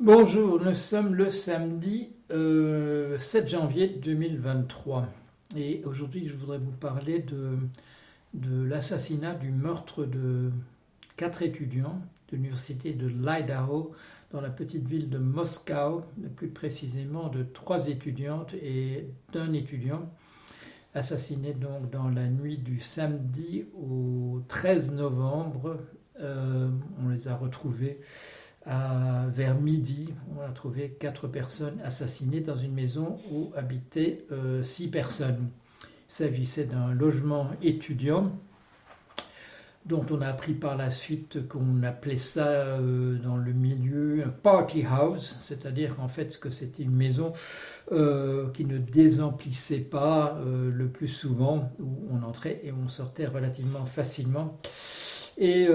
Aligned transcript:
Bonjour, 0.00 0.60
nous 0.60 0.76
sommes 0.76 1.16
le 1.16 1.28
samedi 1.28 2.10
7 2.28 2.30
euh, 2.30 3.18
janvier 3.48 3.88
2023 3.88 5.08
et 5.56 5.82
aujourd'hui 5.84 6.28
je 6.28 6.36
voudrais 6.36 6.58
vous 6.58 6.70
parler 6.70 7.18
de, 7.18 8.62
l'assassinat, 8.62 9.34
du 9.34 9.50
meurtre 9.50 10.04
de 10.04 10.52
quatre 11.16 11.42
étudiants 11.42 12.00
de 12.30 12.36
l'université 12.36 12.92
de 12.92 13.08
l'Idaho 13.08 13.90
dans 14.30 14.40
la 14.40 14.50
petite 14.50 14.86
ville 14.86 15.10
de 15.10 15.18
Moscow, 15.18 16.04
plus 16.36 16.50
précisément 16.50 17.28
de 17.28 17.42
trois 17.42 17.88
étudiantes 17.88 18.54
et 18.54 19.08
d'un 19.32 19.52
étudiant 19.52 20.08
assassinés 20.94 21.54
donc 21.54 21.90
dans 21.90 22.08
la 22.08 22.28
nuit 22.28 22.58
du 22.58 22.78
samedi 22.78 23.64
au 23.74 24.42
13 24.46 24.92
novembre. 24.92 25.76
Euh, 26.20 26.70
on 27.04 27.08
les 27.08 27.26
a 27.26 27.34
retrouvés 27.36 28.00
vers 28.68 29.58
midi, 29.60 30.12
on 30.36 30.42
a 30.42 30.48
trouvé 30.50 30.90
quatre 31.00 31.26
personnes 31.26 31.80
assassinées 31.84 32.40
dans 32.40 32.56
une 32.56 32.74
maison 32.74 33.18
où 33.32 33.50
habitaient 33.56 34.24
euh, 34.30 34.62
six 34.62 34.88
personnes. 34.88 35.48
Il 35.82 36.12
s'agissait 36.12 36.64
d'un 36.64 36.92
logement 36.92 37.50
étudiant 37.62 38.32
dont 39.86 40.04
on 40.10 40.20
a 40.20 40.26
appris 40.26 40.52
par 40.52 40.76
la 40.76 40.90
suite 40.90 41.48
qu'on 41.48 41.82
appelait 41.82 42.18
ça 42.18 42.46
euh, 42.46 43.16
dans 43.18 43.38
le 43.38 43.52
milieu 43.52 44.22
un 44.26 44.28
party 44.28 44.84
house, 44.84 45.36
c'est-à-dire 45.40 45.98
en 46.00 46.08
fait 46.08 46.38
que 46.38 46.50
c'était 46.50 46.82
une 46.82 46.94
maison 46.94 47.32
euh, 47.92 48.50
qui 48.50 48.66
ne 48.66 48.76
désemplissait 48.76 49.78
pas 49.78 50.38
le 50.44 50.88
plus 50.88 51.08
souvent, 51.08 51.72
où 51.80 52.08
on 52.10 52.22
entrait 52.22 52.60
et 52.64 52.72
on 52.72 52.86
sortait 52.86 53.26
relativement 53.26 53.86
facilement. 53.86 54.58
Et 55.38 55.68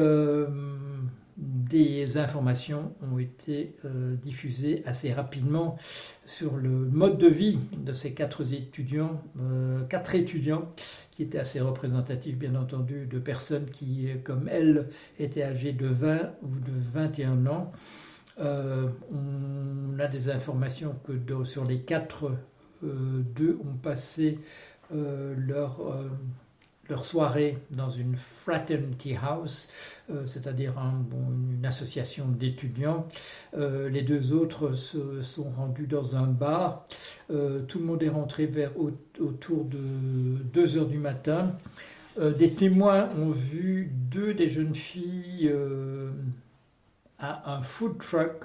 des 1.73 2.17
informations 2.17 2.93
ont 3.01 3.17
été 3.17 3.75
euh, 3.85 4.15
diffusées 4.15 4.83
assez 4.85 5.11
rapidement 5.11 5.77
sur 6.25 6.55
le 6.55 6.69
mode 6.69 7.17
de 7.17 7.27
vie 7.27 7.59
de 7.75 7.93
ces 7.93 8.13
quatre 8.13 8.53
étudiants, 8.53 9.21
euh, 9.39 9.81
quatre 9.85 10.13
étudiants 10.13 10.71
qui 11.11 11.23
étaient 11.23 11.39
assez 11.39 11.59
représentatifs 11.59 12.37
bien 12.37 12.55
entendu 12.55 13.07
de 13.07 13.19
personnes 13.19 13.65
qui, 13.65 14.07
comme 14.23 14.47
elles, 14.47 14.87
étaient 15.19 15.43
âgées 15.43 15.73
de 15.73 15.87
20 15.87 16.33
ou 16.43 16.49
de 16.59 16.71
21 16.93 17.47
ans. 17.47 17.71
Euh, 18.39 18.87
on 19.11 19.99
a 19.99 20.07
des 20.07 20.29
informations 20.29 20.95
que 21.05 21.43
sur 21.45 21.65
les 21.65 21.81
quatre, 21.81 22.31
deux 22.81 23.57
ont 23.63 23.77
passé 23.77 24.37
leur 24.91 25.79
leur 26.89 27.05
soirée 27.05 27.57
dans 27.71 27.89
une 27.89 28.15
fraternity 28.15 29.15
house, 29.15 29.69
euh, 30.09 30.25
c'est-à-dire 30.25 30.73
une 30.77 31.65
association 31.65 32.27
d'étudiants. 32.27 33.07
Euh, 33.55 33.89
les 33.89 34.01
deux 34.01 34.33
autres 34.33 34.73
se 34.73 35.21
sont 35.21 35.49
rendus 35.55 35.87
dans 35.87 36.15
un 36.15 36.27
bar. 36.27 36.85
Euh, 37.31 37.61
tout 37.61 37.79
le 37.79 37.85
monde 37.85 38.03
est 38.03 38.09
rentré 38.09 38.45
vers 38.45 38.71
autour 38.77 39.65
de 39.65 39.79
2 40.53 40.77
heures 40.77 40.87
du 40.87 40.97
matin. 40.97 41.55
des 42.19 42.53
témoins 42.53 43.09
ont 43.17 43.31
vu 43.31 43.89
deux 44.11 44.33
des 44.33 44.49
jeunes 44.49 44.75
filles 44.75 45.51
à 47.17 47.55
un 47.55 47.61
food 47.61 47.97
truck 47.97 48.43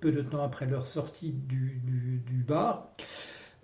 peu 0.00 0.12
de 0.12 0.22
temps 0.22 0.42
après 0.42 0.66
leur 0.66 0.86
sortie 0.86 1.32
du, 1.32 1.80
du 2.26 2.42
bar. 2.42 2.88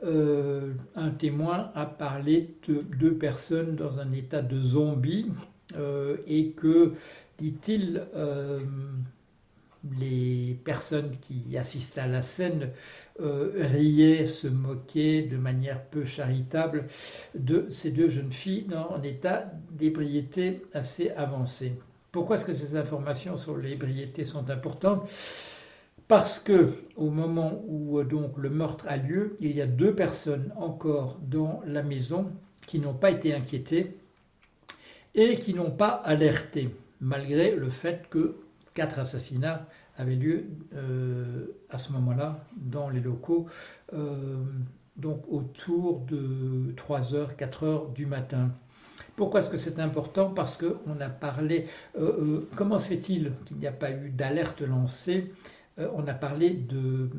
Euh, 0.05 0.75
un 0.95 1.11
témoin 1.11 1.71
a 1.75 1.87
parlé 1.87 2.55
de 2.69 2.83
deux 2.99 3.15
personnes 3.15 3.77
dans 3.77 3.99
un 3.99 4.13
état 4.13 4.43
de 4.43 4.61
zombie 4.61 5.27
euh, 5.75 6.19
et 6.27 6.51
que, 6.51 6.93
dit-il, 7.39 8.03
euh, 8.15 8.61
les 9.99 10.59
personnes 10.65 11.13
qui 11.23 11.57
assistaient 11.57 12.01
à 12.01 12.09
la 12.09 12.23
scène 12.23 12.71
riaient, 13.19 14.27
se 14.27 14.49
moquaient 14.49 15.23
de 15.23 15.37
manière 15.37 15.83
peu 15.85 16.05
charitable 16.05 16.87
de 17.35 17.67
ces 17.71 17.93
deux 17.93 18.09
jeunes 18.09 18.33
filles 18.33 18.65
dans 18.65 18.97
un 18.97 19.03
état 19.03 19.51
d'ébriété 19.71 20.62
assez 20.75 21.11
avancé. 21.11 21.79
Pourquoi 22.11 22.37
est-ce 22.37 22.45
que 22.45 22.53
ces 22.53 22.77
informations 22.77 23.37
sur 23.37 23.56
l'ébriété 23.56 24.25
sont 24.25 24.51
importantes? 24.51 25.09
Parce 26.09 26.39
que 26.39 26.72
au 26.97 27.11
moment 27.11 27.62
où 27.67 27.99
euh, 27.99 28.05
donc 28.05 28.37
le 28.39 28.50
meurtre 28.50 28.87
a 28.89 28.97
lieu, 28.97 29.37
il 29.41 29.53
y 29.53 29.61
a 29.61 29.67
deux 29.67 29.94
personnes 29.94 30.53
encore 30.56 31.19
dans 31.22 31.62
la 31.67 31.83
maison 31.83 32.31
qui 32.67 32.78
n'ont 32.78 32.94
pas 32.94 33.11
été 33.11 33.34
inquiétées 33.34 33.97
et 35.15 35.37
qui 35.39 35.55
n'ont 35.55 35.71
pas 35.71 35.89
alerté, 35.89 36.71
malgré 37.00 37.56
le 37.56 37.71
fait 37.71 38.09
que 38.09 38.37
quatre 38.75 38.99
assassinats 38.99 39.67
avaient 39.97 40.15
lieu 40.17 40.44
euh, 40.75 41.47
à 41.71 41.78
ce 41.78 41.93
moment-là 41.93 42.44
dans 42.56 42.88
les 42.91 43.00
locaux, 43.00 43.47
euh, 43.93 44.44
donc 44.97 45.25
autour 45.28 46.00
de 46.00 46.73
3h, 46.77 47.37
4h 47.37 47.93
du 47.94 48.06
matin. 48.06 48.50
Pourquoi 49.17 49.41
est-ce 49.41 49.49
que 49.50 49.56
c'est 49.56 49.81
important? 49.81 50.31
Parce 50.31 50.59
qu'on 50.59 51.00
a 51.00 51.09
parlé, 51.09 51.67
comment 52.55 52.78
se 52.78 52.88
fait-il 52.88 53.33
qu'il 53.47 53.56
n'y 53.56 53.67
a 53.67 53.73
pas 53.73 53.91
eu 53.91 54.11
d'alerte 54.11 54.61
lancée? 54.61 55.33
On 55.78 56.06
a 56.06 56.14
parlé 56.14 56.50
de, 56.50 57.10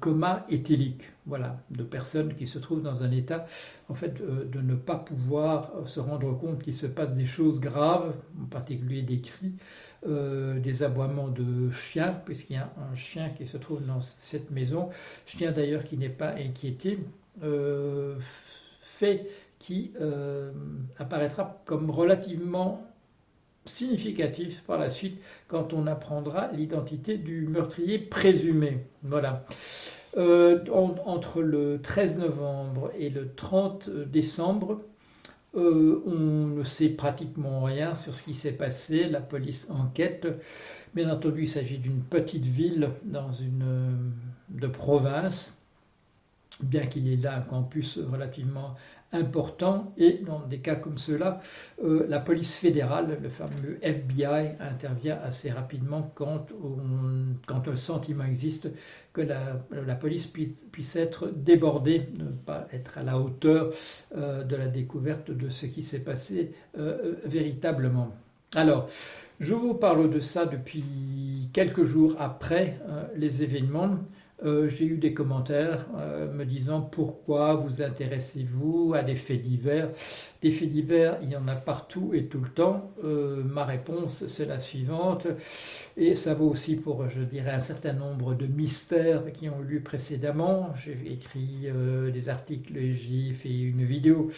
coma 0.00 0.46
éthylique, 0.48 1.02
voilà, 1.26 1.56
de 1.70 1.82
personnes 1.82 2.34
qui 2.34 2.46
se 2.46 2.58
trouvent 2.58 2.82
dans 2.82 3.02
un 3.02 3.10
état 3.10 3.46
en 3.88 3.94
fait 3.94 4.20
euh, 4.20 4.44
de 4.44 4.60
ne 4.60 4.74
pas 4.74 4.96
pouvoir 4.96 5.72
se 5.86 5.98
rendre 5.98 6.38
compte 6.38 6.62
qu'il 6.62 6.74
se 6.74 6.86
passe 6.86 7.16
des 7.16 7.26
choses 7.26 7.58
graves, 7.58 8.14
en 8.40 8.46
particulier 8.46 9.02
des 9.02 9.20
cris, 9.20 9.52
euh, 10.06 10.60
des 10.60 10.82
aboiements 10.82 11.28
de 11.28 11.70
chiens, 11.70 12.20
puisqu'il 12.24 12.54
y 12.54 12.58
a 12.58 12.72
un 12.92 12.94
chien 12.94 13.30
qui 13.30 13.46
se 13.46 13.56
trouve 13.56 13.84
dans 13.84 14.00
cette 14.00 14.50
maison, 14.50 14.90
chien 15.26 15.50
d'ailleurs 15.50 15.84
qui 15.84 15.96
n'est 15.96 16.08
pas 16.08 16.34
inquiété, 16.34 17.00
fait 18.80 19.28
qui 19.58 19.92
apparaîtra 20.98 21.60
comme 21.64 21.90
relativement 21.90 22.86
significatif 23.66 24.62
par 24.62 24.78
la 24.78 24.90
suite 24.90 25.20
quand 25.48 25.72
on 25.72 25.86
apprendra 25.86 26.50
l'identité 26.52 27.16
du 27.16 27.46
meurtrier 27.46 27.98
présumé. 27.98 28.78
Voilà. 29.02 29.44
Euh, 30.16 30.64
entre 30.70 31.42
le 31.42 31.80
13 31.82 32.18
novembre 32.18 32.92
et 32.96 33.10
le 33.10 33.34
30 33.34 33.90
décembre, 33.90 34.80
euh, 35.56 36.02
on 36.06 36.56
ne 36.58 36.64
sait 36.64 36.90
pratiquement 36.90 37.62
rien 37.62 37.94
sur 37.94 38.14
ce 38.14 38.22
qui 38.22 38.34
s'est 38.34 38.52
passé. 38.52 39.06
La 39.08 39.20
police 39.20 39.68
enquête. 39.70 40.26
Bien 40.94 41.10
entendu, 41.10 41.42
il 41.42 41.48
s'agit 41.48 41.78
d'une 41.78 42.00
petite 42.00 42.46
ville 42.46 42.90
dans 43.04 43.32
une 43.32 44.12
de 44.48 44.66
province, 44.68 45.58
bien 46.62 46.86
qu'il 46.86 47.08
y 47.08 47.14
ait 47.14 47.16
là 47.16 47.38
un 47.38 47.40
campus 47.40 47.98
relativement 47.98 48.74
important 49.14 49.92
et 49.96 50.18
dans 50.26 50.40
des 50.40 50.58
cas 50.58 50.74
comme 50.74 50.98
cela, 50.98 51.40
euh, 51.82 52.04
la 52.08 52.18
police 52.18 52.56
fédérale, 52.56 53.18
le 53.22 53.28
fameux 53.28 53.78
FBI, 53.82 54.56
intervient 54.60 55.18
assez 55.22 55.50
rapidement 55.50 56.12
quand, 56.14 56.46
quand 57.46 57.68
un 57.68 57.76
sentiment 57.76 58.24
existe 58.24 58.68
que 59.12 59.22
la, 59.22 59.94
police 59.94 60.26
puisse, 60.26 60.96
être 60.96 61.30
débordée, 61.34 62.08
ne 62.18 62.26
pas 62.26 62.66
être 62.72 62.98
à 62.98 63.02
la 63.02 63.18
hauteur 63.18 63.72
euh, 64.16 64.42
de 64.42 64.56
la 64.56 64.66
découverte 64.66 65.30
de 65.30 65.48
ce 65.48 65.66
qui 65.66 65.82
s'est 65.82 66.02
passé 66.02 66.52
euh, 66.78 67.14
véritablement. 67.24 68.12
Alors, 68.54 68.86
je 69.40 69.54
vous 69.54 69.74
parle 69.74 70.10
de 70.10 70.20
ça 70.20 70.46
depuis 70.46 71.48
quelques 71.52 71.84
jours 71.84 72.14
après 72.20 72.78
les 73.16 73.42
événements. 73.42 73.98
Euh, 74.42 74.68
j'ai 74.68 74.84
eu 74.86 74.98
des 74.98 75.14
commentaires 75.14 75.86
euh, 75.96 76.30
me 76.30 76.44
disant 76.44 76.80
pourquoi 76.80 77.54
vous 77.54 77.82
intéressez-vous 77.82 78.92
à 78.94 79.02
des 79.02 79.14
faits 79.14 79.40
divers? 79.40 79.90
Des 80.42 80.50
faits 80.50 80.70
divers, 80.70 81.18
il 81.22 81.30
y 81.30 81.36
en 81.36 81.46
a 81.46 81.54
partout 81.54 82.10
et 82.14 82.26
tout 82.26 82.40
le 82.40 82.48
temps. 82.48 82.90
Euh, 83.04 83.42
ma 83.44 83.64
réponse, 83.64 84.26
c'est 84.26 84.44
la 84.44 84.58
suivante, 84.58 85.28
et 85.96 86.16
ça 86.16 86.34
vaut 86.34 86.48
aussi 86.48 86.74
pour, 86.76 87.08
je 87.08 87.22
dirais, 87.22 87.52
un 87.52 87.60
certain 87.60 87.92
nombre 87.92 88.34
de 88.34 88.46
mystères 88.46 89.32
qui 89.32 89.48
ont 89.48 89.62
eu 89.62 89.74
lieu 89.74 89.80
précédemment. 89.80 90.74
J'ai 90.84 91.12
écrit 91.12 91.68
des 92.12 92.28
articles 92.28 92.76
et 92.76 92.92
j'ai 92.92 93.32
fait 93.32 93.60
une 93.60 93.84
vidéo 93.84 94.30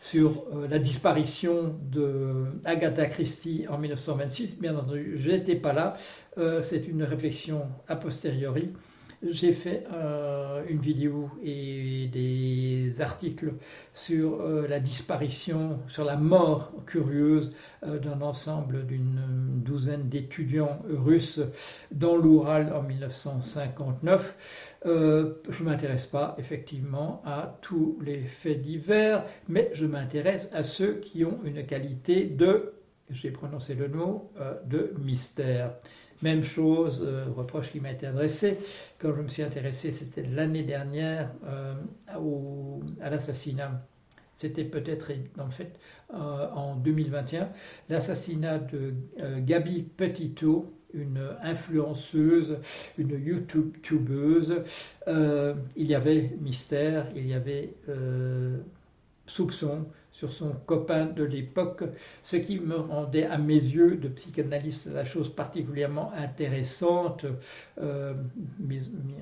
sur 0.00 0.44
la 0.68 0.78
disparition 0.78 1.74
de 1.90 2.44
Agatha 2.64 3.06
Christie 3.06 3.66
en 3.70 3.78
1926. 3.78 4.60
Bien 4.60 4.76
entendu, 4.76 5.14
je 5.16 5.30
n'étais 5.30 5.56
pas 5.56 5.72
là. 5.72 5.96
c'est 6.62 6.88
une 6.88 7.04
réflexion 7.04 7.62
a 7.88 7.96
posteriori 7.96 8.70
j'ai 9.22 9.52
fait 9.52 9.84
euh, 9.92 10.62
une 10.68 10.78
vidéo 10.78 11.30
et 11.42 12.08
des 12.08 13.00
articles 13.00 13.54
sur 13.92 14.40
euh, 14.40 14.66
la 14.68 14.80
disparition, 14.80 15.80
sur 15.88 16.04
la 16.04 16.16
mort 16.16 16.72
curieuse 16.86 17.52
euh, 17.84 17.98
d'un 17.98 18.20
ensemble 18.20 18.86
d'une 18.86 19.62
douzaine 19.64 20.08
d'étudiants 20.08 20.80
russes 20.88 21.40
dans 21.90 22.16
l'Oural 22.16 22.72
en 22.72 22.82
1959. 22.82 24.36
je 24.84 24.90
ne 24.90 25.64
m'intéresse 25.64 26.06
pas 26.06 26.34
effectivement 26.38 27.22
à 27.24 27.58
tous 27.62 27.98
les 28.02 28.20
faits 28.20 28.60
divers, 28.60 29.24
mais 29.48 29.70
je 29.72 29.86
m'intéresse 29.86 30.50
à 30.52 30.62
ceux 30.62 30.96
qui 31.00 31.24
ont 31.24 31.40
une 31.44 31.64
qualité 31.64 32.26
de, 32.26 32.74
j'ai 33.10 33.30
prononcé 33.30 33.74
le 33.74 33.88
mot, 33.88 34.30
de 34.66 34.94
mystère. 34.98 35.74
Même 36.24 36.42
chose, 36.42 37.06
reproche 37.36 37.70
qui 37.70 37.80
m'a 37.80 37.92
été 37.92 38.06
adressé. 38.06 38.56
Quand 38.98 39.14
je 39.14 39.20
me 39.20 39.28
suis 39.28 39.42
intéressé, 39.42 39.90
c'était 39.90 40.22
l'année 40.22 40.62
dernière, 40.62 41.30
à 42.08 43.10
l'assassinat. 43.10 43.86
C'était 44.38 44.64
peut-être 44.64 45.12
en 45.38 45.50
fait 45.50 45.78
en 46.10 46.76
2021, 46.76 47.50
l'assassinat 47.90 48.58
de 48.58 48.94
Gabi 49.40 49.82
Petito, 49.82 50.72
une 50.94 51.20
influenceuse, 51.42 52.58
une 52.96 53.20
YouTubeuse. 53.22 54.62
Euh, 55.08 55.54
il 55.76 55.88
y 55.88 55.94
avait 55.94 56.30
mystère, 56.40 57.08
il 57.14 57.26
y 57.26 57.34
avait 57.34 57.74
euh, 57.88 58.58
soupçon 59.26 59.86
sur 60.14 60.32
son 60.32 60.52
copain 60.66 61.06
de 61.06 61.24
l'époque, 61.24 61.82
ce 62.22 62.36
qui 62.36 62.60
me 62.60 62.76
rendait 62.76 63.26
à 63.26 63.36
mes 63.36 63.54
yeux 63.54 63.96
de 63.96 64.08
psychanalyste 64.08 64.86
la 64.94 65.04
chose 65.04 65.34
particulièrement 65.34 66.12
intéressante, 66.12 67.26
euh, 67.80 68.14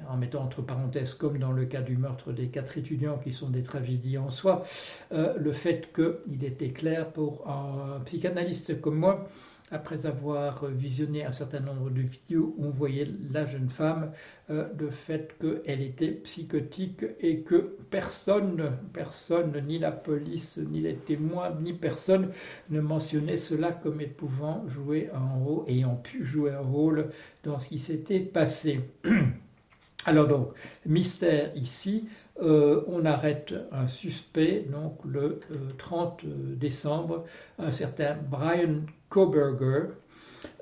en 0.08 0.16
mettant 0.18 0.42
entre 0.42 0.60
parenthèses, 0.62 1.14
comme 1.14 1.38
dans 1.38 1.52
le 1.52 1.64
cas 1.64 1.80
du 1.80 1.96
meurtre 1.96 2.32
des 2.32 2.48
quatre 2.48 2.76
étudiants 2.76 3.18
qui 3.18 3.32
sont 3.32 3.48
des 3.48 3.62
tragédies 3.62 4.18
en 4.18 4.28
soi, 4.30 4.64
le 5.10 5.52
fait 5.52 5.90
qu'il 5.94 6.44
était 6.44 6.70
clair 6.70 7.10
pour 7.10 7.48
un 7.48 8.00
psychanalyste 8.04 8.80
comme 8.80 8.96
moi 8.96 9.26
après 9.72 10.06
avoir 10.06 10.66
visionné 10.66 11.24
un 11.24 11.32
certain 11.32 11.60
nombre 11.60 11.90
de 11.90 12.02
vidéos 12.02 12.54
on 12.58 12.68
voyait 12.68 13.08
la 13.32 13.46
jeune 13.46 13.68
femme, 13.68 14.12
euh, 14.50 14.68
le 14.78 14.90
fait 14.90 15.34
qu'elle 15.40 15.80
était 15.80 16.10
psychotique 16.10 17.04
et 17.20 17.40
que 17.40 17.76
personne, 17.90 18.72
personne, 18.92 19.62
ni 19.66 19.78
la 19.78 19.90
police, 19.92 20.58
ni 20.58 20.80
les 20.80 20.96
témoins, 20.96 21.56
ni 21.60 21.72
personne 21.72 22.30
ne 22.70 22.80
mentionnait 22.80 23.38
cela 23.38 23.72
comme 23.72 24.02
pouvant 24.16 24.66
jouer 24.68 25.10
un 25.14 25.38
rôle, 25.38 25.64
ayant 25.68 25.96
pu 25.96 26.24
jouer 26.24 26.52
un 26.52 26.60
rôle 26.60 27.08
dans 27.44 27.58
ce 27.58 27.68
qui 27.68 27.78
s'était 27.78 28.20
passé. 28.20 28.80
Alors 30.04 30.26
donc, 30.26 30.48
mystère 30.84 31.56
ici, 31.56 32.08
euh, 32.40 32.82
on 32.88 33.04
arrête 33.04 33.54
un 33.70 33.86
suspect, 33.86 34.66
donc 34.68 34.98
le 35.04 35.38
30 35.78 36.24
euh, 36.24 36.56
décembre, 36.56 37.24
un 37.58 37.70
certain 37.70 38.16
Brian 38.28 38.80
Koberger, 39.12 39.88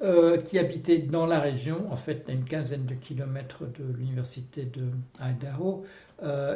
euh, 0.02 0.38
qui 0.38 0.58
habitait 0.58 0.98
dans 0.98 1.24
la 1.24 1.38
région, 1.38 1.86
en 1.92 1.94
fait 1.94 2.28
à 2.28 2.32
une 2.32 2.44
quinzaine 2.44 2.84
de 2.84 2.94
kilomètres 2.94 3.62
de 3.64 3.96
l'université 3.96 4.64
de 4.64 4.88
Idaho. 5.20 5.84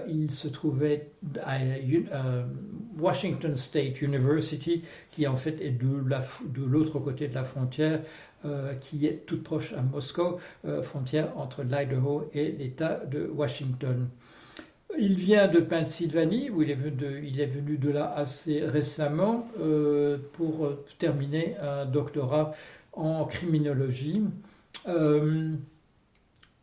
il 0.08 0.32
se 0.32 0.48
trouvait 0.48 1.06
à 1.44 1.58
Washington 2.98 3.54
State 3.54 4.02
University, 4.02 4.82
qui 5.12 5.28
en 5.28 5.36
fait 5.36 5.60
est 5.60 5.70
de 5.70 6.66
l'autre 6.66 6.98
côté 6.98 7.28
de 7.28 7.34
la 7.34 7.44
frontière, 7.44 8.00
qui 8.80 9.06
est 9.06 9.24
toute 9.24 9.44
proche 9.44 9.72
à 9.72 9.82
Moscou, 9.82 10.38
frontière 10.82 11.28
entre 11.38 11.62
l'Idaho 11.62 12.28
et 12.34 12.50
l'État 12.50 13.04
de 13.06 13.26
Washington. 13.26 14.08
Il 14.98 15.14
vient 15.14 15.48
de 15.48 15.60
Pennsylvanie, 15.60 16.50
où 16.50 16.62
il 16.62 16.70
est 16.70 17.46
venu 17.46 17.76
de, 17.78 17.90
là 17.90 18.12
assez 18.14 18.60
récemment 18.64 19.48
euh, 19.60 20.18
pour 20.32 20.70
terminer 20.98 21.56
un 21.58 21.86
doctorat 21.86 22.52
en 22.92 23.24
criminologie. 23.24 24.22
Euh, 24.88 25.52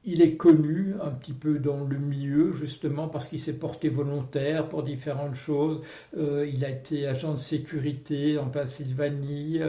il 0.04 0.22
est 0.22 0.36
connu 0.36 0.95
un 1.01 1.12
petit 1.12 1.33
peu 1.33 1.60
dans 1.60 1.83
le 1.83 1.98
milieu, 1.98 2.54
justement 2.54 3.07
parce 3.07 3.28
qu'il 3.28 3.39
s'est 3.39 3.60
porté 3.60 3.89
volontaire 3.89 4.68
pour 4.68 4.83
différentes 4.83 5.36
choses. 5.36 5.81
Euh, 6.18 6.50
il 6.51 6.66
a 6.66 6.69
été 6.69 7.06
agent 7.07 7.33
de 7.33 7.39
sécurité 7.39 8.39
en 8.39 8.48
Pennsylvanie. 8.48 9.60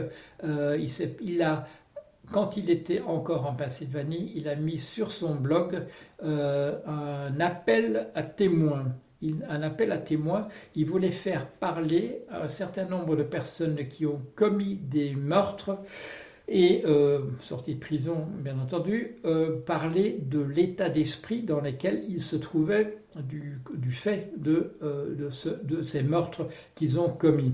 il, 0.41 1.41
a 1.43 1.67
quand 2.31 2.57
il 2.57 2.69
était 2.69 3.01
encore 3.01 3.45
en 3.45 3.53
Pennsylvanie, 3.53 4.31
il 4.35 4.47
a 4.47 4.55
mis 4.55 4.79
sur 4.79 5.11
son 5.11 5.35
blog 5.35 5.83
euh, 6.23 6.79
un 6.85 7.39
appel 7.39 8.09
à 8.15 8.23
témoins. 8.23 8.95
un 9.49 9.61
appel 9.61 9.91
à 9.91 9.97
témoins, 9.97 10.47
il 10.75 10.85
voulait 10.85 11.11
faire 11.11 11.47
parler 11.47 12.23
un 12.29 12.49
certain 12.49 12.85
nombre 12.85 13.15
de 13.15 13.23
personnes 13.23 13.87
qui 13.87 14.05
ont 14.05 14.21
commis 14.35 14.75
des 14.75 15.15
meurtres 15.15 15.77
et, 16.47 16.83
euh, 16.85 17.21
sortis 17.41 17.75
de 17.75 17.79
prison 17.79 18.27
bien 18.39 18.59
entendu, 18.59 19.17
euh, 19.25 19.61
parler 19.61 20.17
de 20.21 20.39
l'état 20.39 20.89
d'esprit 20.89 21.43
dans 21.43 21.61
lequel 21.61 22.03
ils 22.07 22.21
se 22.21 22.35
trouvaient 22.35 22.97
du, 23.15 23.61
fait 23.91 24.31
de, 24.37 24.77
de 24.81 25.83
ces 25.83 26.03
meurtres 26.03 26.47
qu'ils 26.75 26.99
ont 26.99 27.09
commis. 27.09 27.53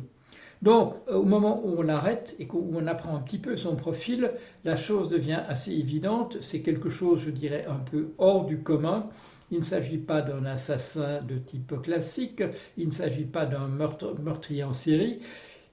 Donc, 0.61 0.95
au 1.09 1.23
moment 1.23 1.61
où 1.63 1.79
on 1.79 1.81
l'arrête 1.81 2.35
et 2.37 2.47
où 2.51 2.71
on 2.75 2.85
apprend 2.87 3.15
un 3.15 3.21
petit 3.21 3.37
peu 3.37 3.55
son 3.55 3.75
profil, 3.75 4.31
la 4.65 4.75
chose 4.75 5.09
devient 5.09 5.41
assez 5.47 5.71
évidente. 5.71 6.37
C'est 6.41 6.61
quelque 6.61 6.89
chose, 6.89 7.19
je 7.19 7.31
dirais, 7.31 7.65
un 7.69 7.77
peu 7.79 8.09
hors 8.17 8.45
du 8.45 8.59
commun. 8.59 9.09
Il 9.51 9.59
ne 9.59 9.63
s'agit 9.63 9.97
pas 9.97 10.21
d'un 10.21 10.45
assassin 10.45 11.21
de 11.21 11.37
type 11.37 11.81
classique, 11.81 12.43
il 12.77 12.87
ne 12.87 12.91
s'agit 12.91 13.23
pas 13.23 13.45
d'un 13.45 13.67
meurtrier 13.67 14.63
en 14.63 14.73
série, 14.73 15.21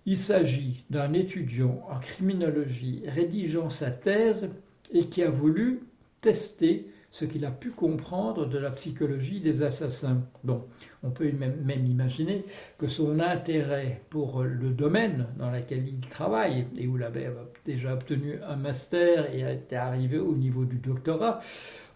il 0.07 0.17
s'agit 0.17 0.85
d'un 0.89 1.13
étudiant 1.13 1.83
en 1.91 1.99
criminologie 1.99 3.03
rédigeant 3.07 3.69
sa 3.69 3.91
thèse 3.91 4.49
et 4.93 5.05
qui 5.07 5.23
a 5.23 5.31
voulu 5.31 5.81
tester 6.23 6.89
ce 7.19 7.25
qu'il 7.25 7.47
a 7.47 7.51
pu 7.51 7.71
comprendre 7.71 8.45
de 8.45 8.59
la 8.59 8.71
psychologie 8.71 9.41
des 9.41 9.63
assassins. 9.63 10.21
Bon, 10.45 10.67
on 11.03 11.09
peut 11.09 11.33
même, 11.33 11.87
imaginer 11.87 12.45
que 12.77 12.89
son 12.89 13.21
intérêt 13.21 14.03
pour 14.11 14.43
le 14.43 14.69
domaine 14.69 15.27
dans 15.39 15.51
lequel 15.51 15.89
il 15.89 16.01
travaille, 16.11 16.67
et 16.77 16.87
où 16.87 16.99
il 16.99 17.03
avait 17.03 17.31
déjà 17.65 17.95
obtenu 17.95 18.39
un 18.47 18.57
master 18.57 19.35
et 19.35 19.51
était 19.51 19.77
arrivé 19.77 20.19
au 20.19 20.35
niveau 20.35 20.67
du 20.67 20.77
doctorat, 20.77 21.41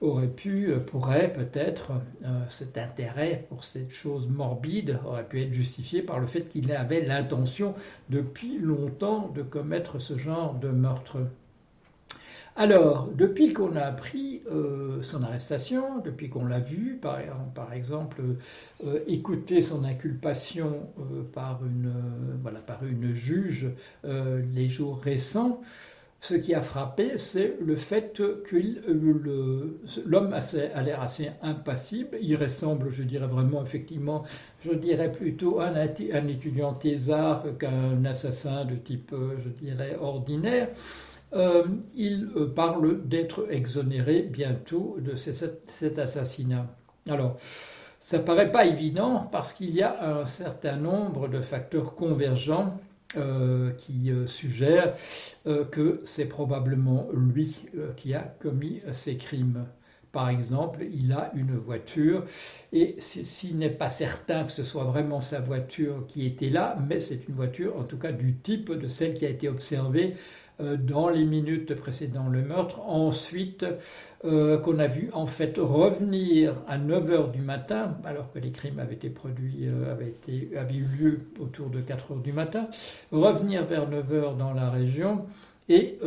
aurait 0.00 0.26
pu, 0.26 0.72
pourrait 0.86 1.30
peut-être, 1.34 1.92
euh, 2.24 2.40
cet 2.48 2.78
intérêt 2.78 3.44
pour 3.50 3.64
cette 3.64 3.92
chose 3.92 4.26
morbide 4.26 5.00
aurait 5.04 5.28
pu 5.28 5.42
être 5.42 5.52
justifié 5.52 6.00
par 6.00 6.18
le 6.18 6.26
fait 6.26 6.48
qu'il 6.48 6.72
avait 6.72 7.04
l'intention 7.04 7.74
depuis 8.08 8.58
longtemps 8.58 9.30
de 9.34 9.42
commettre 9.42 10.00
ce 10.00 10.16
genre 10.16 10.54
de 10.54 10.68
meurtre. 10.68 11.18
Alors, 12.60 13.08
depuis 13.16 13.54
qu'on 13.54 13.74
a 13.74 13.80
appris 13.80 14.42
euh, 14.52 15.00
son 15.00 15.22
arrestation, 15.22 16.00
depuis 16.00 16.28
qu'on 16.28 16.44
l'a 16.44 16.60
vu, 16.60 17.00
par, 17.00 17.72
exemple, 17.72 18.20
euh, 18.84 18.98
écouter 19.06 19.62
son 19.62 19.82
inculpation 19.82 20.86
euh, 20.98 21.22
par, 21.32 21.62
une, 21.64 23.14
juge 23.14 23.70
les 24.04 24.68
jours 24.68 25.00
récents, 25.00 25.62
ce 26.20 26.34
qui 26.34 26.52
a 26.52 26.60
frappé, 26.60 27.16
c'est 27.16 27.56
le 27.62 27.76
fait 27.76 28.12
que 28.12 28.56
l'homme 30.04 30.34
a 30.34 30.82
l'air 30.82 31.00
assez 31.00 31.30
impassible. 31.40 32.18
Il 32.20 32.36
ressemble, 32.36 32.90
je 32.90 33.04
dirais 33.04 33.26
vraiment, 33.26 33.64
effectivement, 33.64 34.24
je 34.66 34.72
dirais 34.72 35.10
plutôt 35.10 35.60
un, 35.60 35.74
un 35.74 36.28
étudiant 36.28 36.74
thésard 36.74 37.42
qu'un 37.58 38.04
assassin 38.04 38.66
de 38.66 38.74
type, 38.74 39.14
je 39.42 39.48
dirais, 39.48 39.96
ordinaire. 39.98 40.68
Euh, 41.32 41.64
il 41.94 42.30
euh, 42.36 42.46
parle 42.46 43.06
d'être 43.06 43.46
exonéré 43.50 44.22
bientôt 44.22 44.96
de 45.00 45.14
cet 45.14 45.98
assassinat. 45.98 46.66
Alors, 47.08 47.36
ça 48.00 48.18
paraît 48.18 48.50
pas 48.50 48.64
évident 48.64 49.28
parce 49.30 49.52
qu'il 49.52 49.70
y 49.70 49.82
a 49.82 50.18
un 50.20 50.26
certain 50.26 50.76
nombre 50.76 51.28
de 51.28 51.40
facteurs 51.40 51.94
convergents 51.94 52.78
euh, 53.16 53.72
qui 53.72 54.12
suggèrent 54.26 54.94
que 55.44 56.00
c'est 56.04 56.26
probablement 56.26 57.08
lui 57.12 57.66
qui 57.96 58.14
a 58.14 58.20
commis 58.40 58.80
ces 58.92 59.16
crimes. 59.16 59.66
Par 60.12 60.28
exemple, 60.28 60.84
il 60.92 61.12
a 61.12 61.30
une 61.34 61.56
voiture 61.56 62.24
et 62.72 62.96
s'il 62.98 63.58
n'est 63.58 63.70
pas 63.70 63.90
certain 63.90 64.44
que 64.44 64.50
ce 64.52 64.64
soit 64.64 64.84
vraiment 64.84 65.20
sa 65.20 65.40
voiture 65.40 66.04
qui 66.08 66.26
était 66.26 66.50
là, 66.50 66.76
mais 66.88 66.98
c'est 66.98 67.28
une 67.28 67.34
voiture 67.34 67.76
en 67.76 67.84
tout 67.84 67.98
cas 67.98 68.10
du 68.10 68.34
type 68.34 68.72
de 68.72 68.88
celle 68.88 69.14
qui 69.14 69.24
a 69.24 69.28
été 69.28 69.48
observée 69.48 70.14
dans 70.78 71.08
les 71.08 71.24
minutes 71.24 71.74
précédant 71.74 72.28
le 72.28 72.42
meurtre. 72.42 72.80
Ensuite, 72.86 73.64
euh, 74.26 74.58
qu'on 74.58 74.78
a 74.78 74.86
vu 74.86 75.08
en 75.14 75.26
fait 75.26 75.56
revenir 75.56 76.54
à 76.68 76.76
9 76.76 77.08
h 77.08 77.30
du 77.30 77.40
matin, 77.40 77.96
alors 78.04 78.30
que 78.30 78.38
les 78.38 78.50
crimes 78.50 78.78
avaient 78.78 78.94
été 78.94 79.08
produits, 79.08 79.60
euh, 79.62 79.92
avaient, 79.92 80.74
eu 80.74 80.84
lieu 80.84 81.20
autour 81.38 81.70
de 81.70 81.80
4 81.80 82.12
h 82.12 82.22
du 82.22 82.34
matin, 82.34 82.68
revenir 83.12 83.64
vers 83.64 83.88
9 83.88 84.12
h 84.12 84.36
dans 84.36 84.52
la 84.52 84.68
région 84.68 85.24
et, 85.70 85.98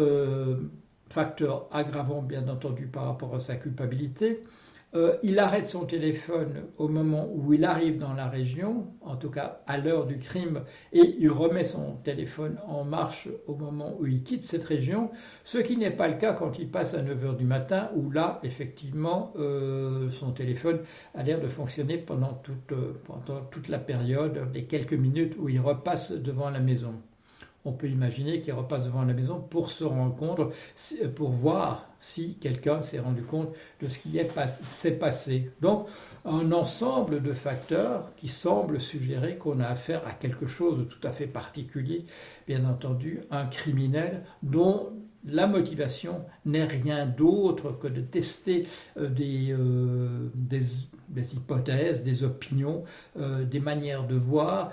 facteur 1.10 1.67
aggravant 1.72 2.22
bien 2.22 2.48
entendu 2.48 2.86
par 2.86 3.05
rapport 3.05 3.33
à 3.33 3.39
sa 3.39 3.55
culpabilité, 3.55 4.41
euh, 4.96 5.18
il 5.24 5.40
arrête 5.40 5.66
son 5.66 5.86
téléphone 5.86 6.66
au 6.78 6.88
moment 6.88 7.28
où 7.34 7.54
il 7.54 7.66
arrive 7.66 7.98
dans 7.98 8.14
la 8.14 8.28
région, 8.28 8.88
en 9.02 9.16
tout 9.16 9.30
cas 9.32 9.62
à 9.66 9.78
l'heure 9.78 10.06
du 10.06 10.18
crime, 10.18 10.62
et 10.92 11.16
il 11.20 11.30
remet 11.30 11.64
son 11.64 11.96
téléphone 12.04 12.60
en 12.68 12.84
marche 12.84 13.28
au 13.48 13.56
moment 13.56 13.96
où 14.00 14.06
il 14.06 14.24
quitte 14.24 14.46
cette 14.46 14.64
région, 14.64 15.10
ce 15.44 15.58
qui 15.58 15.78
n'est 15.78 15.92
pas 15.92 16.08
le 16.08 16.16
cas 16.16 16.34
quand 16.34 16.60
il 16.60 16.70
passe 16.70 16.94
à 16.94 17.02
9h 17.02 17.38
du 17.38 17.46
matin, 17.46 17.90
où 17.96 18.12
là, 18.12 18.40
effectivement, 18.44 19.34
euh, 19.38 20.10
son 20.10 20.32
téléphone 20.32 20.82
a 21.16 21.24
l'air 21.24 21.42
de 21.42 21.48
fonctionner 21.48 21.98
pendant 21.98 22.34
toute, 22.34 22.72
euh, 22.72 22.94
pendant 23.06 23.44
toute 23.46 23.70
la 23.70 23.80
période, 23.80 24.48
les 24.54 24.66
quelques 24.66 24.94
minutes 24.94 25.36
où 25.40 25.50
il 25.50 25.60
repasse 25.60 26.12
devant 26.12 26.50
la 26.50 26.60
maison 26.60 26.94
on 27.65 27.72
peut 27.72 27.88
imaginer 27.88 28.41
qu'il 28.41 28.53
repasse 28.53 28.86
devant 28.86 29.03
la 29.03 29.13
maison 29.13 29.39
pour 29.39 29.72
se 29.72 29.84
rendre 29.84 30.15
compte, 30.15 30.41
pour 31.15 31.29
voir 31.29 31.88
si 32.00 32.36
quelqu'un 32.36 32.82
s'est 32.82 33.00
rendu 33.00 33.24
compte 33.24 33.50
de 33.82 33.88
ce 33.88 34.00
qui 34.00 34.20
s'est 34.50 34.98
passé. 34.98 35.51
Donc, 35.62 35.88
un 36.25 36.51
ensemble 36.51 37.22
de 37.22 37.34
facteurs 37.34 38.12
qui 38.17 38.27
semblent 38.27 38.82
suggérer 38.82 39.38
qu'on 39.38 39.60
a 39.60 39.67
affaire 39.67 40.05
à 40.05 40.12
quelque 40.12 40.48
chose 40.48 40.77
de 40.79 40.84
tout 40.84 41.05
à 41.08 41.12
fait 41.12 41.27
particulier, 41.27 42.05
bien 42.48 42.65
entendu, 42.65 43.22
un 43.32 43.46
criminel 43.46 44.24
dont 44.41 44.91
la 45.25 45.48
motivation 45.48 46.25
n'est 46.46 46.65
rien 46.65 47.05
d'autre 47.05 47.72
que 47.72 47.88
de 47.88 48.01
tester 48.01 48.67
euh, 48.98 49.10
euh, 49.20 50.29
des, 50.36 51.34
hypothèses, 51.34 52.03
des 52.03 52.24
opinions, 52.24 52.84
euh, 53.17 53.46
des 53.46 53.60
manières 53.60 54.05
de 54.05 54.15
voir 54.15 54.72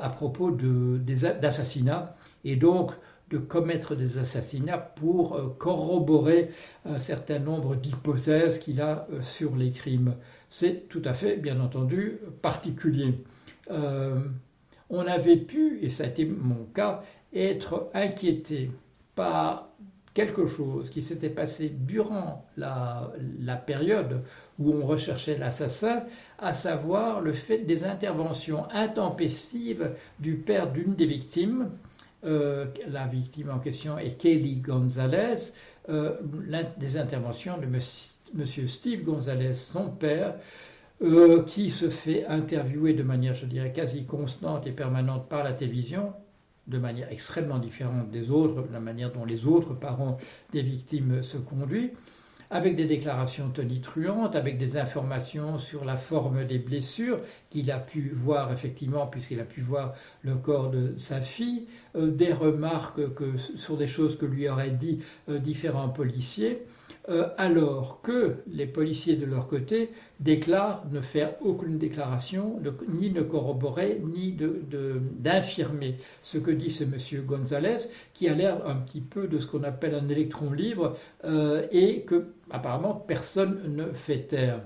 à 0.00 0.10
propos 0.10 0.50
d'assassinats 0.50 2.16
et 2.44 2.56
donc 2.56 2.92
de 3.30 3.38
commettre 3.38 3.94
des 3.94 4.18
assassinats 4.18 4.78
pour 4.78 5.58
corroborer 5.58 6.48
un 6.86 6.98
certain 6.98 7.38
nombre 7.38 7.76
d'hypothèses 7.76 8.58
qu'il 8.58 8.80
a 8.80 9.06
sur 9.20 9.54
les 9.54 9.70
crimes. 9.70 10.14
C'est 10.48 10.88
tout 10.88 11.02
à 11.04 11.12
fait, 11.12 11.36
bien 11.36 11.60
entendu, 11.60 12.20
particulier. 12.40 13.22
on 13.68 15.06
avait 15.06 15.36
pu, 15.36 15.78
et 15.82 15.90
ça 15.90 16.04
a 16.04 16.06
été 16.06 16.24
mon 16.24 16.64
cas, 16.74 17.02
être 17.34 17.90
inquiété 17.92 18.70
par 19.14 19.68
quelque 20.18 20.46
chose 20.46 20.90
qui 20.90 21.00
s'était 21.00 21.28
passé 21.28 21.68
durant 21.68 22.44
la, 22.56 23.12
période 23.66 24.22
où 24.58 24.72
on 24.72 24.84
recherchait 24.84 25.38
l'assassin, 25.38 26.02
à 26.38 26.54
savoir 26.54 27.20
le 27.20 27.32
fait 27.32 27.58
des 27.58 27.84
interventions 27.84 28.68
intempestives 28.72 29.92
du 30.18 30.34
père 30.34 30.72
d'une 30.72 30.96
des 30.96 31.06
victimes. 31.06 31.70
Euh, 32.24 32.66
la 32.88 33.06
victime 33.06 33.50
en 33.50 33.60
question 33.60 33.96
est 33.96 34.18
Kelly 34.18 34.56
Gonzalez, 34.56 35.52
euh, 35.88 36.16
des 36.78 36.96
interventions 36.96 37.58
de 37.58 37.66
monsieur 38.34 38.66
Steve 38.66 39.04
Gonzalez, 39.04 39.54
son 39.54 39.90
père, 39.90 40.34
euh, 41.00 41.44
qui 41.44 41.70
se 41.70 41.88
fait 41.88 42.26
interviewer 42.26 42.92
de 42.92 43.04
manière, 43.04 43.34
je 43.34 43.46
dirais, 43.46 43.72
quasi 43.72 44.04
constante 44.04 44.66
et 44.66 44.72
permanente 44.72 45.28
par 45.28 45.44
la 45.44 45.52
télévision, 45.52 46.12
de 46.66 46.78
manière 46.78 47.10
extrêmement 47.12 47.60
différente 47.60 48.10
des 48.10 48.30
autres, 48.30 48.64
la 48.72 48.80
manière 48.80 49.12
dont 49.12 49.24
les 49.24 49.46
autres 49.46 49.74
parents 49.74 50.18
des 50.52 50.62
victimes 50.62 51.22
se 51.22 51.38
conduisent, 51.38 51.92
avec 52.50 52.76
des 52.76 52.86
déclarations 52.86 53.50
tonitruantes, 53.50 54.34
avec 54.34 54.58
des 54.58 54.76
informations 54.76 55.58
sur 55.58 55.84
la 55.84 55.96
forme 55.96 56.44
des 56.46 56.58
blessures 56.58 57.20
qu'il 57.50 57.70
a 57.70 57.78
pu 57.78 58.10
voir 58.12 58.52
effectivement, 58.52 59.06
puisqu'il 59.06 59.40
a 59.40 59.44
pu 59.44 59.60
voir 59.60 59.94
le 60.22 60.36
corps 60.36 60.70
de 60.70 60.94
sa 60.98 61.20
fille, 61.20 61.66
euh, 61.96 62.10
des 62.10 62.32
remarques 62.32 63.00
sur 63.56 63.76
des 63.76 63.88
choses 63.88 64.16
que 64.16 64.26
lui 64.26 64.48
auraient 64.48 64.70
dit 64.70 65.00
euh, 65.28 65.38
différents 65.38 65.88
policiers, 65.90 66.62
euh, 67.08 67.28
alors 67.38 68.00
que 68.02 68.36
les 68.46 68.66
policiers 68.66 69.16
de 69.16 69.24
leur 69.24 69.48
côté 69.48 69.90
déclarent 70.20 70.84
ne 70.90 71.00
faire 71.00 71.34
aucune 71.40 71.78
déclaration, 71.78 72.60
ni 72.88 73.10
ne 73.10 73.22
corroborer, 73.22 74.00
ni 74.04 74.36
d'infirmer 75.18 75.96
ce 76.22 76.38
que 76.38 76.50
dit 76.50 76.70
ce 76.70 76.84
monsieur 76.84 77.22
Gonzalez, 77.22 77.88
qui 78.14 78.28
a 78.28 78.34
l'air 78.34 78.66
un 78.66 78.76
petit 78.76 79.00
peu 79.00 79.26
de 79.26 79.38
ce 79.38 79.46
qu'on 79.46 79.62
appelle 79.62 79.94
un 79.94 80.08
électron 80.08 80.52
libre, 80.52 80.96
euh, 81.24 81.66
et 81.70 82.02
que 82.02 82.26
apparemment 82.50 82.94
personne 82.94 83.74
ne 83.74 83.92
fait 83.92 84.28
taire. 84.28 84.60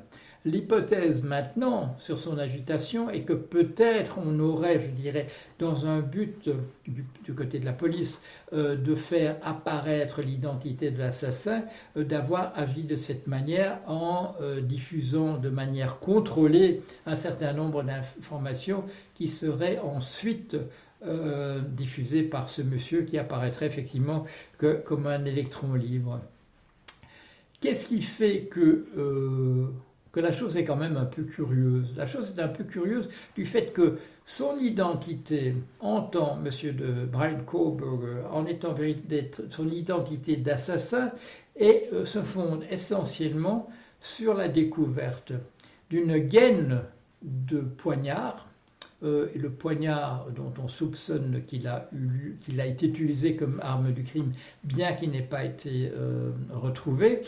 L'hypothèse 0.45 1.23
maintenant 1.23 1.95
sur 2.01 2.19
son 2.19 2.37
agitation 2.37 3.09
est 3.11 3.23
que 3.23 3.33
peut-être 3.33 4.19
on 4.19 4.41
aurait, 4.41 4.81
je 4.81 4.89
dirais, 4.89 5.29
dans 5.61 5.87
un 5.87 6.01
but 6.01 6.51
du, 6.85 7.33
côté 7.33 7.61
de 7.61 7.65
la 7.65 7.73
police, 7.73 8.21
euh, 8.53 8.75
de 8.75 8.97
faire 8.97 9.37
apparaître 9.45 10.21
l'identité 10.21 10.91
de 10.91 10.99
l'assassin, 10.99 11.63
euh, 11.97 12.03
d'avoir 12.03 12.53
agi 12.59 12.83
de 12.83 12.97
cette 12.97 13.29
manière 13.29 13.79
en 13.87 14.35
euh, 14.41 14.61
diffusant 14.61 15.39
de 15.39 15.49
manière 15.49 16.01
contrôlée 16.01 16.83
un 17.07 17.15
certain 17.15 17.53
nombre 17.53 17.85
d'informations 17.85 18.85
qui 19.15 19.29
seraient 19.29 19.79
ensuite 19.79 20.57
diffusées 21.71 22.23
par 22.23 22.49
ce 22.49 22.63
monsieur 22.63 23.03
qui 23.03 23.19
apparaîtrait 23.19 23.67
effectivement 23.67 24.25
comme 24.57 25.09
un 25.09 25.25
électron 25.25 25.75
libre. 25.75 26.21
Qu'est-ce 27.61 27.87
qui 27.87 28.03
fait 28.03 28.43
que 28.43 28.87
que 30.13 30.21
la 30.21 30.33
chose 30.33 30.57
est 30.57 30.65
quand 30.65 30.77
même 30.77 30.97
un 30.97 31.07
peu 31.07 31.23
curieuse. 31.23 31.95
La 31.97 32.07
chose 32.07 32.35
est 32.37 32.41
un 32.41 32.49
peu 32.49 32.65
curieuse 32.65 33.09
du 33.35 33.47
fait 33.47 33.73
que 33.73 33.99
son 34.27 34.59
identité 34.59 35.57
en 35.81 36.03
tant, 36.03 36.37
monsieur 36.37 36.73
de 36.73 37.07
Brian 37.07 37.41
Koberger, 37.45 38.23
en 38.31 38.47
étant 38.47 38.75
son 39.51 39.69
identité 39.69 40.37
d'assassin, 40.37 41.13
euh, 41.61 42.05
se 42.05 42.23
fonde 42.23 42.65
essentiellement 42.71 43.69
sur 44.01 44.35
la 44.35 44.49
découverte 44.49 45.33
d'une 45.91 46.19
gaine 46.19 46.83
de 47.23 47.61
poignard, 47.61 48.47
euh, 49.05 49.29
et 49.35 49.39
le 49.39 49.51
poignard 49.51 50.27
dont 50.35 50.53
on 50.63 50.69
soupçonne 50.69 51.43
qu'il 51.47 51.67
a, 51.67 51.89
été 52.67 52.87
utilisé 52.87 53.37
comme 53.37 53.61
arme 53.63 53.93
du 53.93 54.03
crime, 54.05 54.33
bien 54.65 54.93
qu'il 54.93 55.11
n'ait 55.11 55.23
pas 55.23 55.45
été 55.45 55.91
euh, 55.95 56.31
retrouvé, 56.51 57.23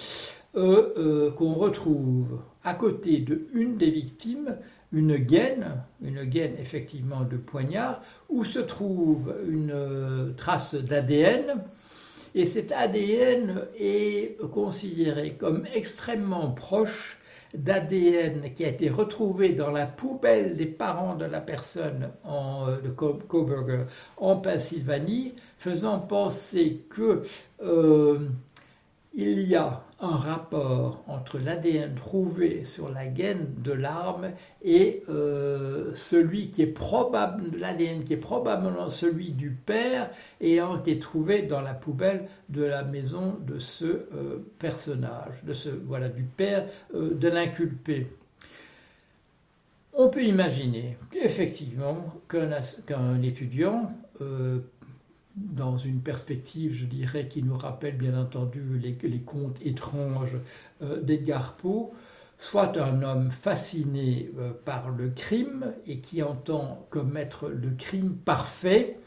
qu'on 0.55 1.55
retrouve 1.55 2.41
à 2.63 2.75
côté 2.75 3.19
de 3.19 3.47
une 3.55 3.77
des 3.77 3.91
victimes 3.91 4.57
une 4.95 5.17
gaine, 5.17 5.83
une 6.03 6.25
gaine 6.25 6.55
effectivement 6.59 7.25
de 7.25 7.37
poignard, 7.37 8.01
où 8.29 8.45
se 8.45 8.61
trouve 8.61 9.35
une 9.49 9.73
euh, 9.73 10.33
trace 10.37 10.75
d'ADN. 10.75 11.65
Et 12.37 12.47
cet 12.47 12.73
ADN 12.73 13.67
est 13.79 14.39
considéré 14.53 15.35
comme 15.35 15.65
extrêmement 15.75 16.51
proche 16.51 17.19
d'ADN 17.55 18.53
qui 18.55 18.65
a 18.65 18.69
été 18.69 18.89
retrouvé 18.89 19.51
dans 19.51 19.71
la 19.71 19.87
poubelle 19.87 20.57
des 20.57 20.67
parents 20.67 21.15
de 21.15 21.25
la 21.25 21.41
personne 21.41 22.11
euh, 22.29 22.81
de 22.81 22.89
Coburger 22.89 23.87
en 24.17 24.37
Pennsylvanie, 24.37 25.35
faisant 25.59 25.99
penser 26.01 26.85
que 26.89 27.23
il 29.17 29.41
y 29.41 29.55
a 29.55 29.85
un 30.01 30.17
rapport 30.17 31.05
entre 31.07 31.39
l'ADN 31.39 31.95
trouvé 31.95 32.65
sur 32.65 32.89
la 32.91 33.07
gaine 33.07 33.47
de 33.59 33.71
l'arme 33.73 34.33
et 34.63 35.03
euh, 35.09 35.95
celui 35.95 36.51
qui 36.51 36.63
est 36.63 36.75
l'ADN 37.57 38.03
qui 38.03 38.13
est 38.13 38.19
probablement 38.19 38.89
celui 38.89 39.31
du 39.31 39.51
père 39.51 40.11
ayant 40.41 40.79
été 40.79 40.99
trouvé 40.99 41.43
dans 41.43 41.61
la 41.61 41.75
poubelle 41.75 42.29
de 42.49 42.65
la 42.65 42.83
maison 42.83 43.37
de 43.47 43.61
ce 43.61 43.85
euh, 43.85 44.45
personnage, 44.59 45.43
de 45.45 45.53
ce 45.53 45.69
voilà 45.71 46.09
du 46.09 46.25
père 46.25 46.67
euh, 46.95 47.15
de 47.15 47.29
l'inculpé. 47.29 48.09
On 49.97 50.09
peut 50.09 50.25
imaginer 50.25 50.97
effectivement 51.13 51.99
qu'un 52.29 53.23
étudiant 53.23 53.89
dans 55.37 55.77
une 55.77 56.01
perspective, 56.01 56.73
je 56.73 56.87
dirais, 56.87 57.29
qui 57.29 57.43
nous 57.43 57.57
rappelle 57.57 57.97
bien 57.97 58.19
entendu 58.19 58.63
les, 58.79 59.21
contes 59.21 59.65
étranges 59.65 60.37
euh, 60.83 61.01
d'Edgar 61.01 61.57
Poe, 61.57 61.91
soit 62.39 62.77
un 62.79 63.03
homme 63.03 63.31
fasciné 63.31 64.31
euh, 64.39 64.53
par 64.65 64.91
le 64.91 65.11
crime 65.11 65.73
et 65.87 65.99
qui 65.99 66.23
entend 66.23 66.87
commettre 66.91 67.49
le 67.49 67.71
crime 67.71 68.15
parfait 68.17 68.99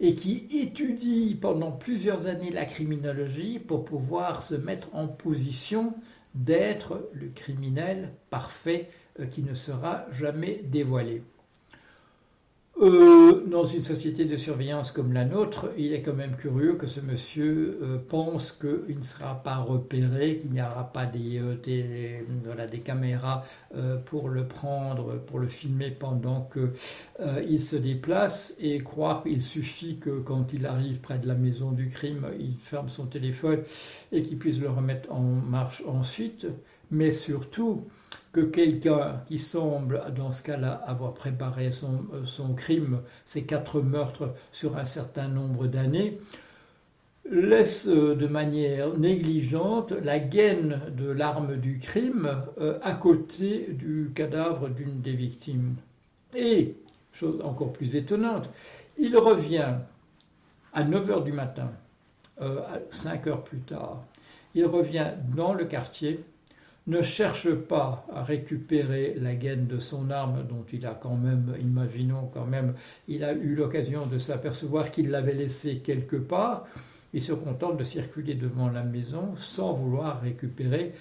et 0.00 0.14
qui 0.14 0.48
étudie 0.50 1.36
pendant 1.40 1.72
plusieurs 1.72 2.26
années 2.26 2.50
la 2.50 2.66
criminologie 2.66 3.58
pour 3.58 3.84
pouvoir 3.84 4.42
se 4.42 4.54
mettre 4.54 4.88
en 4.92 5.06
position 5.06 5.94
d'être 6.34 7.08
le 7.12 7.28
criminel 7.28 8.12
parfait 8.28 8.90
euh, 9.20 9.26
qui 9.26 9.42
ne 9.42 9.54
sera 9.54 10.06
jamais 10.12 10.62
dévoilé. 10.64 11.22
Euh, 12.82 13.46
dans 13.46 13.64
une 13.64 13.82
société 13.82 14.24
de 14.24 14.34
surveillance 14.34 14.90
comme 14.90 15.12
la 15.12 15.24
nôtre, 15.24 15.70
il 15.78 15.92
est 15.92 16.02
quand 16.02 16.12
même 16.12 16.34
curieux 16.34 16.74
que 16.74 16.88
ce 16.88 17.00
monsieur 17.00 17.78
euh, 17.80 17.98
pense 18.08 18.50
qu'il 18.50 18.98
ne 18.98 19.04
sera 19.04 19.44
pas 19.44 19.58
repéré, 19.58 20.38
qu'il 20.38 20.50
n'y 20.50 20.60
aura 20.60 20.92
pas 20.92 21.06
des, 21.06 21.38
euh, 21.38 21.54
des, 21.54 22.80
caméras 22.80 23.44
pour 24.06 24.28
le 24.28 24.48
prendre, 24.48 25.18
pour 25.26 25.38
le 25.38 25.46
filmer 25.46 25.90
pendant 25.90 26.50
qu'il 26.52 27.60
se 27.60 27.76
déplace 27.76 28.54
et 28.58 28.82
croire 28.82 29.22
qu'il 29.22 29.40
suffit 29.40 29.98
que 29.98 30.20
quand 30.20 30.52
il 30.52 30.66
arrive 30.66 31.00
près 31.00 31.18
de 31.18 31.28
la 31.28 31.34
maison 31.34 31.70
du 31.70 31.88
crime, 31.88 32.26
il 32.38 32.56
ferme 32.56 32.88
son 32.88 33.06
téléphone 33.06 33.62
et 34.12 34.22
qu'il 34.22 34.38
puisse 34.38 34.58
le 34.58 34.68
remettre 34.68 35.10
en 35.12 35.22
marche 35.22 35.82
ensuite. 35.86 36.46
Mais 36.90 37.12
surtout, 37.12 37.86
que 38.34 38.40
quelqu'un 38.40 39.22
qui 39.28 39.38
semble, 39.38 40.02
dans 40.16 40.32
ce 40.32 40.42
cas-là, 40.42 40.72
avoir 40.86 41.14
préparé 41.14 41.68
euh, 41.68 42.24
son, 42.26 42.54
crime, 42.54 43.00
ces 43.24 43.44
quatre 43.44 43.80
meurtres 43.80 44.34
sur 44.50 44.76
un 44.76 44.84
certain 44.84 45.28
nombre 45.28 45.68
d'années, 45.68 46.18
laisse 47.30 47.86
euh, 47.86 48.16
de 48.16 48.26
manière 48.26 48.98
négligente 48.98 49.92
la 49.92 50.18
gaine 50.18 50.80
de 50.96 51.08
l'arme 51.08 51.56
du 51.58 51.78
crime 51.78 52.42
euh, 52.60 52.76
à 52.82 52.94
côté 52.94 53.68
du 53.70 54.10
cadavre 54.16 54.68
d'une 54.68 55.00
des 55.00 55.14
victimes. 55.14 55.76
Et, 56.34 56.74
chose 57.12 57.40
encore 57.44 57.72
plus 57.72 57.94
étonnante, 57.94 58.50
il 58.98 59.16
revient 59.16 59.76
à 60.72 60.82
9 60.82 61.08
h 61.08 61.24
du 61.24 61.32
matin, 61.32 61.70
5 62.90 63.28
heures 63.28 63.44
plus 63.44 63.60
tard, 63.60 64.02
Il 64.56 64.66
revient 64.66 65.12
dans 65.36 65.54
le 65.54 65.64
quartier, 65.66 66.24
ne 66.86 67.00
cherche 67.02 67.50
pas 67.50 68.06
à 68.12 68.22
récupérer 68.22 69.14
la 69.18 69.34
gaine 69.34 69.66
de 69.66 69.78
son 69.78 70.10
arme 70.10 70.46
dont 70.46 70.64
il 70.72 70.84
a 70.86 70.94
quand 70.94 71.16
même, 71.16 71.54
imaginons 71.60 72.30
quand 72.32 72.46
même, 72.46 72.74
il 73.08 73.24
a 73.24 73.32
eu 73.32 73.54
l'occasion 73.54 74.06
de 74.06 74.18
s'apercevoir 74.18 74.90
qu'il 74.90 75.10
l'avait 75.10 75.34
laissée 75.34 75.78
quelque 75.78 76.16
part. 76.16 76.66
Il 77.14 77.22
se 77.22 77.32
contente 77.32 77.78
de 77.78 77.84
circuler 77.84 78.34
devant 78.34 78.68
la 78.68 78.82
maison 78.82 79.34
sans 79.36 79.72
vouloir 79.72 80.20
récupérer 80.20 80.92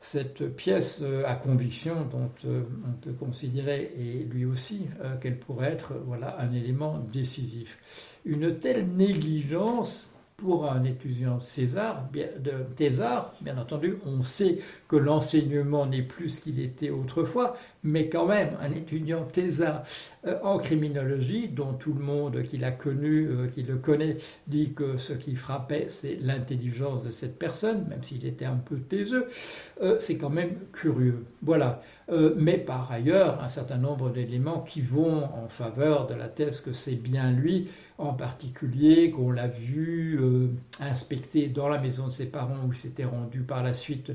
cette 0.00 0.54
pièce 0.56 1.00
euh, 1.02 1.24
à 1.26 1.34
conviction 1.34 2.04
dont 2.04 2.30
euh, 2.44 2.62
on 2.86 2.92
peut 2.92 3.12
considérer, 3.12 3.92
et 3.96 4.24
lui 4.24 4.44
aussi, 4.44 4.86
euh, 5.02 5.16
qu'elle 5.16 5.38
pourrait 5.38 5.72
être 5.72 5.94
voilà, 6.06 6.40
un 6.40 6.52
élément 6.52 6.98
décisif. 7.12 7.78
Une 8.24 8.58
telle 8.58 8.86
négligence 8.88 10.07
pour 10.38 10.70
un 10.70 10.84
étudiant 10.84 11.40
César, 11.40 12.08
de 12.12 12.52
Thésard, 12.76 13.34
bien 13.40 13.58
entendu, 13.58 13.98
on 14.06 14.22
sait 14.22 14.60
que 14.86 14.94
l'enseignement 14.94 15.84
n'est 15.84 16.02
plus 16.02 16.30
ce 16.30 16.40
qu'il 16.40 16.60
était 16.60 16.90
autrefois, 16.90 17.56
mais 17.82 18.08
quand 18.08 18.26
même, 18.26 18.56
un 18.60 18.70
étudiant 18.70 19.24
Thésard 19.24 19.82
euh, 20.26 20.38
en 20.44 20.58
criminologie, 20.58 21.48
dont 21.48 21.72
tout 21.72 21.92
le 21.92 22.04
monde 22.04 22.44
qui 22.44 22.56
l'a 22.56 22.70
connu, 22.70 23.26
euh, 23.26 23.48
qui 23.48 23.64
le 23.64 23.78
connaît, 23.78 24.18
dit 24.46 24.72
que 24.74 24.96
ce 24.96 25.12
qui 25.12 25.34
frappait, 25.34 25.86
c'est 25.88 26.16
l'intelligence 26.20 27.02
de 27.02 27.10
cette 27.10 27.36
personne, 27.36 27.88
même 27.88 28.04
s'il 28.04 28.24
était 28.24 28.44
un 28.44 28.56
peu 28.64 28.76
taiseux, 28.76 29.26
euh, 29.82 29.96
c'est 29.98 30.18
quand 30.18 30.30
même 30.30 30.54
curieux. 30.72 31.24
Voilà. 31.42 31.82
mais 32.36 32.56
par 32.56 32.90
ailleurs, 32.90 33.42
un 33.42 33.48
certain 33.48 33.76
nombre 33.76 34.10
d'éléments 34.10 34.60
qui 34.60 34.80
vont 34.80 35.24
en 35.24 35.48
faveur 35.48 36.06
de 36.06 36.14
la 36.14 36.28
thèse 36.28 36.60
que 36.60 36.72
c'est 36.72 36.94
bien 36.94 37.32
lui, 37.32 37.68
en 37.98 38.14
particulier 38.14 39.10
qu'on 39.10 39.30
l'a 39.30 39.48
vu 39.48 40.20
inspecter 40.80 41.48
dans 41.48 41.68
la 41.68 41.78
maison 41.78 42.06
de 42.06 42.12
ses 42.12 42.26
parents 42.26 42.64
où 42.66 42.72
il 42.72 42.78
s'était 42.78 43.04
rendu 43.04 43.40
par 43.40 43.62
la 43.62 43.74
suite 43.74 44.12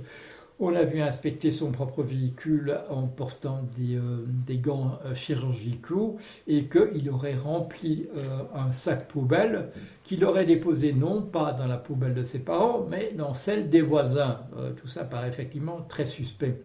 on 0.60 0.70
l'a 0.70 0.84
vu 0.84 1.02
inspecter 1.02 1.52
son 1.52 1.72
propre 1.72 2.04
véhicule 2.04 2.78
en 2.90 3.04
portant 3.08 3.62
des, 3.78 3.96
euh, 3.96 4.26
gants 4.62 5.00
euh, 5.06 5.16
chirurgicaux 5.16 6.18
et 6.48 6.66
qu'il 6.66 7.10
aurait 7.10 7.36
rempli 7.36 8.08
euh, 8.16 8.44
un 8.54 8.72
sac 8.72 9.08
poubelle 9.08 9.70
qu'il 10.04 10.24
aurait 10.26 10.46
déposé 10.46 10.94
non 10.94 11.22
pas 11.22 11.54
dans 11.54 11.68
la 11.68 11.78
poubelle 11.78 12.14
de 12.14 12.24
ses 12.24 12.40
parents, 12.40 12.86
mais 12.90 13.12
dans 13.16 13.34
celle 13.34 13.70
des 13.70 13.82
voisins. 13.82 14.40
tout 14.78 14.88
ça 14.88 15.04
paraît 15.04 15.30
effectivement 15.30 15.82
très 15.88 16.06
suspect. 16.06 16.62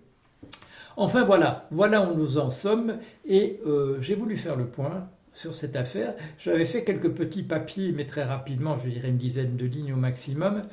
Enfin 0.96 1.24
voilà, 1.24 1.66
voilà 1.70 2.08
où 2.08 2.16
nous 2.16 2.38
en 2.38 2.50
sommes 2.50 2.98
et 3.24 3.60
j'ai 4.00 4.14
voulu 4.14 4.36
faire 4.36 4.56
le 4.56 4.66
point 4.66 5.08
sur 5.38 5.54
cette 5.54 5.76
affaire. 5.76 6.14
J'avais 6.38 6.64
fait 6.64 6.84
quelques 6.84 7.10
petits 7.10 7.42
papiers, 7.42 7.92
mais 7.92 8.04
très 8.04 8.24
rapidement, 8.24 8.76
je 8.76 8.88
dirais 8.88 9.08
une 9.08 9.18
dizaine 9.18 9.56
de 9.56 9.66
lignes 9.66 9.92
au 9.92 9.96
maximum. 9.96 10.64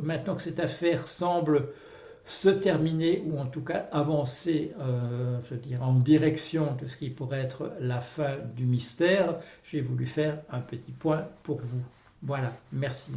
maintenant 0.00 0.36
que 0.36 0.42
cette 0.42 0.60
affaire 0.60 1.06
semble 1.08 1.68
se 2.28 2.50
terminer 2.50 3.22
ou 3.26 3.38
en 3.38 3.46
tout 3.46 3.62
cas 3.62 3.88
avancer 3.90 4.72
euh, 4.80 5.38
je 5.50 5.56
dire, 5.56 5.82
en 5.82 5.94
direction 5.94 6.76
de 6.80 6.86
ce 6.86 6.96
qui 6.96 7.08
pourrait 7.08 7.40
être 7.40 7.72
la 7.80 8.00
fin 8.00 8.36
du 8.54 8.66
mystère, 8.66 9.38
j'ai 9.64 9.80
voulu 9.80 10.06
faire 10.06 10.38
un 10.50 10.60
petit 10.60 10.92
point 10.92 11.26
pour 11.42 11.60
vous. 11.62 11.82
Voilà, 12.22 12.52
merci. 12.70 13.12